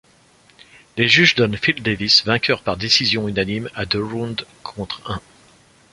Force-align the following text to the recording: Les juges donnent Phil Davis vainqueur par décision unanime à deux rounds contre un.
Les 0.97 1.07
juges 1.07 1.35
donnent 1.35 1.57
Phil 1.57 1.83
Davis 1.83 2.25
vainqueur 2.25 2.63
par 2.63 2.75
décision 2.75 3.27
unanime 3.27 3.69
à 3.75 3.85
deux 3.85 4.03
rounds 4.03 4.43
contre 4.63 4.99
un. 5.07 5.21